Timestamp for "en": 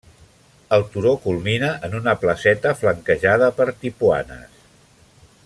1.89-1.93